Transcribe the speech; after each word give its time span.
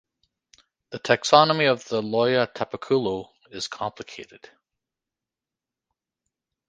The 0.89 0.97
taxonomy 0.99 1.71
of 1.71 1.87
the 1.87 2.01
Loja 2.01 2.51
tapaculo 2.51 3.29
is 3.51 3.67
complicated. 3.67 4.49